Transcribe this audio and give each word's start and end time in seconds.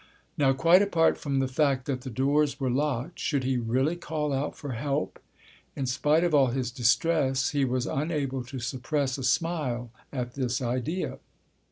Now, 0.35 0.51
quite 0.51 0.81
apart 0.81 1.19
from 1.19 1.37
the 1.37 1.47
fact 1.47 1.85
that 1.85 2.01
the 2.01 2.09
doors 2.09 2.59
were 2.59 2.71
locked, 2.71 3.19
should 3.19 3.43
he 3.43 3.57
really 3.57 3.95
call 3.95 4.33
out 4.33 4.57
for 4.57 4.71
help? 4.71 5.19
In 5.75 5.85
spite 5.85 6.23
of 6.23 6.33
all 6.33 6.47
his 6.47 6.71
distress, 6.71 7.51
he 7.51 7.65
was 7.65 7.85
unable 7.85 8.43
to 8.45 8.57
suppress 8.57 9.19
a 9.19 9.23
smile 9.23 9.91
at 10.11 10.33
this 10.33 10.59
idea. 10.59 11.19